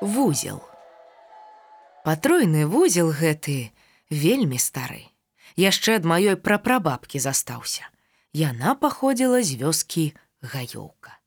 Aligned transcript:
вузел. 0.00 0.62
Патройны 2.04 2.66
вузел 2.66 3.10
гэты 3.10 3.72
вельмі 4.10 4.58
стары. 4.58 5.04
Яшчэ 5.58 5.98
ад 5.98 6.04
маёй 6.06 6.36
прапрабабкі 6.36 7.18
застаўся. 7.18 7.88
Яна 8.32 8.74
паходзіла 8.78 9.42
з 9.42 9.58
вёскі 9.58 10.14
гаёўка. 10.40 11.18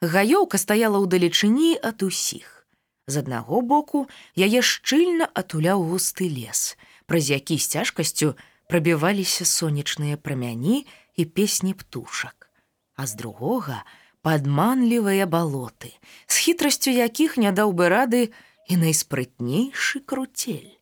Гаёўка 0.00 0.56
стаяла 0.56 0.96
ў 1.02 1.06
далечыні 1.06 1.76
ад 1.76 2.02
усіх. 2.02 2.66
З 3.06 3.22
аднаго 3.22 3.60
боку 3.60 4.08
яе 4.34 4.64
шчыльна 4.64 5.28
атуляў 5.30 5.84
густы 5.84 6.26
лес, 6.26 6.74
праз 7.06 7.30
які 7.30 7.58
з 7.58 7.68
цяжкасцю 7.68 8.34
прабіваліся 8.66 9.44
сонечныя 9.44 10.16
прамяні 10.16 10.86
і 11.14 11.24
песні 11.24 11.74
птушак. 11.74 12.50
А 12.96 13.06
з 13.06 13.14
другога, 13.14 13.84
падманлівыя 14.26 15.30
балоты, 15.30 15.92
з 16.26 16.34
хітрасцю 16.42 16.90
якіх 16.90 17.36
не 17.38 17.52
даў 17.54 17.70
бы 17.70 17.86
рады 17.86 18.22
і 18.66 18.78
найспрытнейшы 18.82 20.02
круцель. 20.02 20.74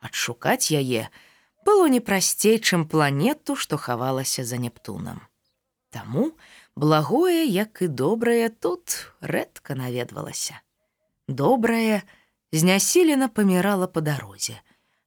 Адшукаць 0.00 0.72
яе 0.72 1.12
было 1.68 1.92
не 1.92 2.00
прасцей, 2.00 2.56
чым 2.56 2.88
планету, 2.88 3.52
што 3.52 3.76
хавалася 3.76 4.48
за 4.48 4.56
Нептунам. 4.56 5.20
Таму 5.92 6.32
благое, 6.72 7.44
як 7.44 7.84
і 7.84 7.92
добрае 7.92 8.48
тут 8.48 9.12
рэдка 9.20 9.76
наведвалася. 9.76 10.56
Добрае 11.28 12.00
знясілена 12.48 13.28
памірала 13.28 13.92
па 13.92 14.00
дарозе, 14.00 14.56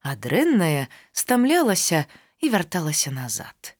а 0.05 0.13
дрэнная 0.13 0.93
стамлялася 1.11 2.05
і 2.37 2.53
вярталася 2.53 3.09
назад. 3.09 3.73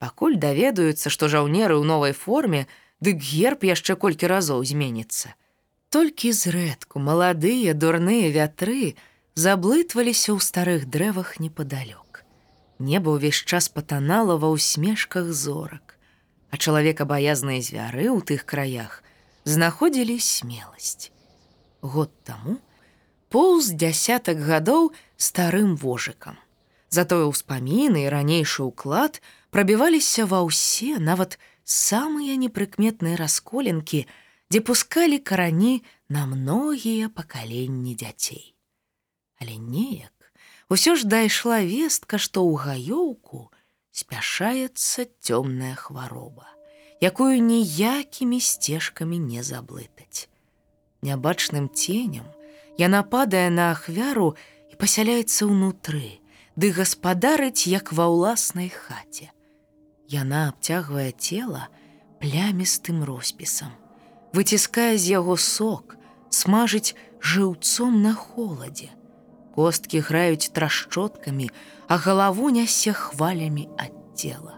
Пакуль 0.00 0.40
даведаюцца, 0.40 1.10
што 1.12 1.28
жаўнеры 1.28 1.76
ў 1.76 1.84
новай 1.84 2.16
форме, 2.16 2.64
дык 3.00 3.18
герб 3.22 3.64
яшчэ 3.64 3.96
колькі 3.96 4.30
разоў 4.30 4.64
зменіцца. 4.64 5.34
Толькі 5.88 6.32
зрэдку 6.32 7.00
маладыя 7.00 7.72
дурныя 7.74 8.28
вятры 8.34 8.94
заблытваліся 9.34 10.34
ў 10.34 10.38
старых 10.42 10.86
дрэвах 10.90 11.38
непадалёк. 11.40 12.24
Неба 12.78 13.14
ўвесь 13.16 13.42
час 13.42 13.68
патанала 13.72 14.36
ва 14.38 14.50
ўсмешках 14.54 15.32
зорак, 15.32 15.96
а 16.50 16.58
чалавека 16.58 17.08
баязныя 17.08 17.62
звяры 17.62 18.10
ў 18.12 18.20
тых 18.22 18.44
краях 18.44 19.02
знаходзілі 19.48 20.18
смеласць. 20.20 21.10
Год 21.80 22.12
таму 22.26 22.58
поўз 23.32 23.72
дзясятак 23.72 24.40
гадоў 24.44 24.92
старым 25.16 25.76
вожыкам. 25.76 26.36
Затое 26.88 27.28
ўспаміны 27.28 28.04
і 28.04 28.12
ранейшы 28.12 28.64
ўклад 28.64 29.20
прабіваліся 29.52 30.24
ва 30.24 30.44
ўсе 30.44 30.96
нават, 30.98 31.36
самыя 31.68 32.40
непрыкметныя 32.40 33.20
расколінкі, 33.20 34.06
дзе 34.48 34.60
пускалі 34.64 35.20
карані 35.20 35.84
на 36.08 36.24
многія 36.24 37.12
пакаленні 37.12 37.92
дзяцей. 37.92 38.56
Але 39.36 39.60
неяк 39.60 40.32
усё 40.72 40.96
ж 40.96 41.04
дайшла 41.04 41.60
вестка, 41.60 42.16
што 42.16 42.40
ў 42.40 42.56
гаёўку 42.56 43.52
спяшаецца 43.92 45.04
цёмная 45.20 45.76
хвароба, 45.76 46.48
якую 47.04 47.36
ніякімі 47.36 48.40
сцежкамі 48.40 49.20
не 49.20 49.44
заблытаць. 49.44 50.32
Нябачным 51.04 51.68
ценем 51.68 52.24
яна 52.80 53.04
падае 53.04 53.52
на 53.52 53.76
ахвяру 53.76 54.34
і 54.72 54.80
пасяляецца 54.80 55.44
ўнутры, 55.52 56.24
ды 56.56 56.72
гаспадарыць 56.72 57.68
як 57.68 57.92
ва 57.92 58.08
ўласнай 58.08 58.72
хаце. 58.72 59.28
Яна 60.08 60.48
абцягвае 60.48 61.12
цела 61.12 61.68
плямістым 62.20 63.04
роспісам, 63.04 63.76
выціскае 64.32 64.96
з 64.96 65.12
яго 65.20 65.36
сок, 65.36 65.98
смажыць 66.32 66.96
жыўцом 67.20 68.00
на 68.02 68.14
холадзе. 68.16 68.88
Косткі 69.52 70.00
граюць 70.00 70.48
трашчоткамі, 70.56 71.50
а 71.92 72.00
галаву 72.00 72.48
нясе 72.48 72.96
хвалямі 72.96 73.68
ад 73.76 73.92
цела. 74.16 74.56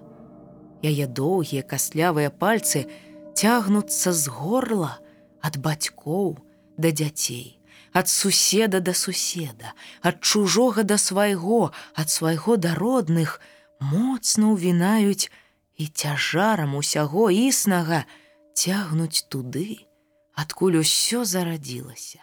Яе 0.86 1.10
доўгія 1.10 1.66
каслявыя 1.66 2.30
пальцы 2.30 2.86
цягнуцца 3.34 4.12
з 4.14 4.30
горла 4.30 4.98
ад 5.42 5.58
бацькоў 5.58 6.38
да 6.78 6.94
дзяцей, 6.94 7.58
ад 7.92 8.08
суседа 8.08 8.80
да 8.80 8.94
суседа, 8.94 9.74
ад 10.00 10.20
чужога 10.20 10.84
да 10.84 10.96
свайго, 10.98 11.72
ад 11.94 12.10
свайго 12.10 12.56
да 12.56 12.74
родных, 12.74 13.40
моцна 13.80 14.52
ўвінаюць 14.52 15.32
і 15.80 15.84
цяжарам 15.88 16.76
усяго 16.76 17.30
існага 17.32 18.04
цягнуць 18.52 19.24
туды, 19.32 19.88
адкуль 20.36 20.84
усё 20.84 21.24
зарадзілася. 21.24 22.20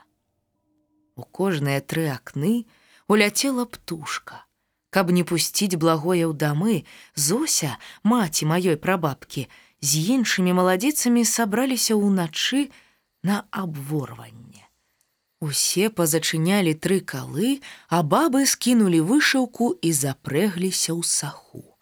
У 1.18 1.26
кожныя 1.26 1.82
тры 1.82 2.06
акны 2.14 2.70
уляцела 3.10 3.66
птушка. 3.66 4.46
Каб 4.94 5.10
не 5.12 5.24
пусціць 5.26 5.76
благое 5.76 6.30
ў 6.30 6.34
дамы, 6.38 6.86
Зося, 7.16 7.78
маці 8.04 8.46
маёй 8.46 8.78
прабабкі, 8.78 9.50
з 9.82 9.90
іншымі 10.14 10.54
маладзіцамі 10.54 11.26
сабраліся 11.26 11.98
ўначы 11.98 12.70
на 13.24 13.44
абворванне. 13.52 14.67
Усе 15.40 15.90
пазачынялі 15.94 16.74
тры 16.74 16.98
калы, 17.00 17.62
а 17.94 18.02
бабы 18.02 18.46
скінулі 18.50 19.02
вышыўку 19.06 19.78
і 19.82 19.92
запрэгліся 19.94 20.98
ў 20.98 21.02
саху. 21.06 21.78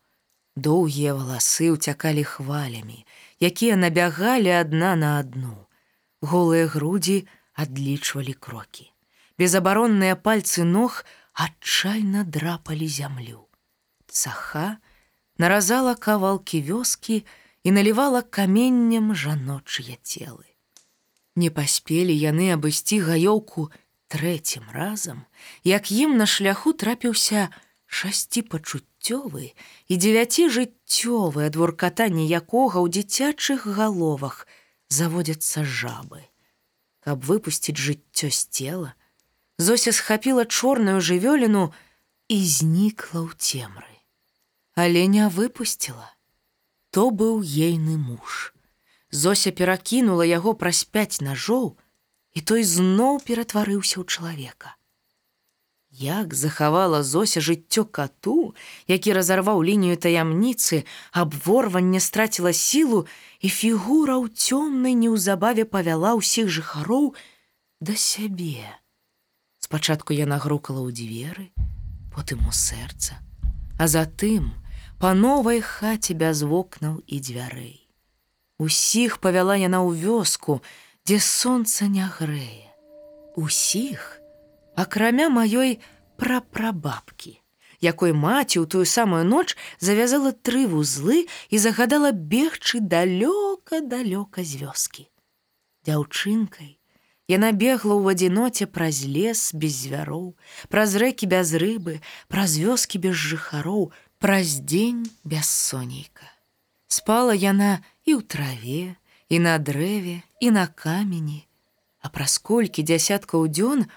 Доўгія 0.56 1.16
валасы 1.16 1.72
ўцякалі 1.72 2.24
хвалямі, 2.24 3.04
якія 3.40 3.80
набягалі 3.80 4.52
адна 4.52 4.96
на 5.00 5.20
адну. 5.20 5.68
Голыя 6.20 6.68
грудзі 6.68 7.28
адлічвалі 7.56 8.36
крокі. 8.36 8.92
Безабаронныя 9.40 10.16
пальцы 10.16 10.68
ног 10.68 11.04
адчайна 11.32 12.24
драпалі 12.24 12.88
зямлю. 12.88 13.48
Саха 14.08 14.80
наразала 15.38 15.96
кавалкі 15.96 16.60
вёскі 16.60 17.24
і 17.64 17.72
налівала 17.72 18.20
каменнем 18.20 19.16
жаночыя 19.16 19.96
целы. 20.04 20.55
Не 21.36 21.50
паспелі 21.52 22.16
яны 22.16 22.52
абысці 22.56 23.00
гаёўку 23.04 23.70
трэцім 24.08 24.68
разам, 24.72 25.26
як 25.64 25.92
ім 25.92 26.16
на 26.18 26.26
шляху 26.26 26.72
трапіўся 26.72 27.50
шасці 27.86 28.44
пачуццёвы 28.52 29.52
і 29.88 29.94
дзевяці 30.00 30.48
жыццёвы 30.58 31.48
адворкатанне 31.52 32.26
якога 32.26 32.80
ў 32.80 32.88
дзіцячых 32.96 33.68
галовах 33.68 34.48
заводзяцца 34.88 35.68
жабы. 35.68 36.24
Каб 37.04 37.22
выпусціць 37.28 37.78
жыццё 37.78 38.32
з 38.32 38.42
цела, 38.50 38.96
Зося 39.58 39.92
схапіла 39.96 40.46
чорную 40.46 41.00
жывёліну 41.00 41.72
і 42.28 42.38
знікла 42.44 43.24
ў 43.24 43.32
цемры. 43.40 43.96
Але 44.76 45.08
не 45.08 45.30
выпусціла. 45.32 46.12
То 46.92 47.08
быў 47.12 47.40
ейны 47.40 47.96
муж. 47.96 48.55
Зося 49.16 49.52
перакінула 49.56 50.28
яго 50.28 50.54
праз 50.60 50.84
пяць 50.84 51.24
ножоў, 51.24 51.78
і 52.36 52.40
той 52.44 52.68
зноў 52.68 53.24
ператварыўся 53.24 54.04
ў 54.04 54.06
чалавека. 54.06 54.76
Як 55.96 56.34
захавала 56.36 57.00
Зося 57.04 57.40
жыццё 57.40 57.86
кату, 57.88 58.52
які 58.92 59.16
разарваў 59.16 59.64
лінію 59.64 59.96
таямніцы, 59.96 60.84
абворванне 61.16 62.04
страціла 62.04 62.52
сілу, 62.52 63.08
і 63.40 63.48
фігура 63.48 64.20
ў 64.20 64.28
цёмнай 64.36 64.92
неўзабаве 65.00 65.64
павяла 65.64 66.20
ўсіх 66.20 66.52
жыхароў 66.52 67.16
да 67.80 67.96
сябе. 67.96 68.68
Спачатку 69.64 70.12
яна 70.12 70.44
грукала 70.44 70.84
ў 70.84 70.92
дзверы, 70.92 71.56
потым 72.12 72.44
у 72.44 72.52
сэрца, 72.52 73.16
а 73.80 73.88
затым 73.88 74.52
па 75.00 75.16
новай 75.16 75.64
хаце 75.64 76.12
без 76.12 76.44
вокнаў 76.44 77.00
і 77.08 77.24
дзвярэй. 77.24 77.85
Усіх 78.58 79.20
павяла 79.20 79.60
яна 79.60 79.84
ў 79.84 80.00
вёску, 80.00 80.62
дзе 81.04 81.20
сонца 81.20 81.92
не 81.92 82.08
грэе. 82.08 82.72
Усіх, 83.36 84.22
акрамя 84.80 85.28
маёй 85.28 85.84
прапрабабкі, 86.16 87.36
якой 87.84 88.16
маці 88.16 88.64
ў 88.64 88.66
тую 88.72 88.88
самую 88.88 89.28
ноч 89.28 89.60
завязала 89.84 90.32
тры 90.32 90.64
вузлы 90.72 91.28
і 91.52 91.60
загадала 91.60 92.16
бегчы 92.16 92.80
далёка-далёка 92.80 94.40
з 94.40 94.64
вёскі. 94.64 95.04
Дзяўчынкай 95.84 96.80
яна 97.28 97.52
бегла 97.52 97.98
ў 97.98 98.14
адзіноце 98.14 98.70
праз 98.70 99.04
лес 99.04 99.52
без 99.54 99.84
звяроў, 99.86 100.38
праз 100.70 100.96
рэкі 100.96 101.28
без 101.28 101.54
рыбы, 101.58 102.00
праз 102.30 102.58
вёскі 102.62 103.02
без 103.02 103.18
жыхароў, 103.18 103.92
праз 104.22 104.62
дзень 104.62 105.10
без 105.26 105.50
сонейка. 105.50 106.30
Спала 106.88 107.34
яна 107.34 107.82
і 108.06 108.18
ў 108.18 108.22
траве, 108.26 108.96
і 109.30 109.38
на 109.42 109.58
дрэве, 109.58 110.22
і 110.40 110.52
на 110.54 110.68
камені, 110.68 111.46
А 112.06 112.10
праз 112.14 112.38
колькі 112.38 112.86
дзясяткаў 112.86 113.50
дзён 113.50 113.88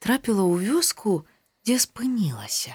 трапіла 0.00 0.44
ў 0.48 0.64
вёску, 0.64 1.28
дзе 1.68 1.76
спынілася. 1.76 2.72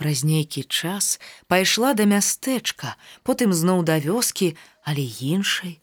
Праз 0.00 0.24
нейкі 0.24 0.64
час 0.64 1.20
пайшла 1.44 1.92
да 1.92 2.08
мястэчка, 2.08 2.96
потым 3.20 3.52
зноў 3.52 3.84
да 3.84 4.00
вёскі, 4.00 4.56
але 4.88 5.04
іншай, 5.04 5.76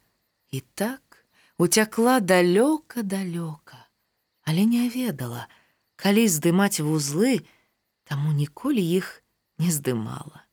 і 0.49 0.65
так 0.73 1.21
уцякла 1.61 2.17
далёка 2.17 3.05
далёка, 3.05 3.77
але 4.41 4.65
не 4.65 4.89
ведала, 4.89 5.45
калі 6.01 6.25
здымаць 6.25 6.81
вузлы, 6.81 7.45
таму 8.09 8.33
ніколі 8.33 8.81
іх 8.81 9.21
не 9.61 9.69
здымала. 9.69 10.49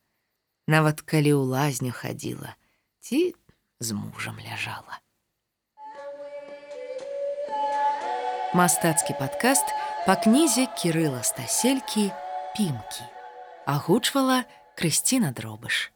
Нават 0.69 1.01
калі 1.01 1.33
ў 1.41 1.43
лазню 1.57 1.97
хадзіла, 1.97 2.53
ці 3.01 3.33
з 3.81 3.93
мужам 3.93 4.39
ляжала. 4.41 5.01
Мастацкі 8.55 9.17
падкаст 9.19 9.69
па 10.07 10.17
кнізе 10.17 10.67
Кірыла 10.79 11.21
Стаселькі 11.23 12.09
пімкі. 12.57 13.05
Агучвала 13.67 14.45
Крысціна 14.79 15.33
Дробыш. 15.33 15.93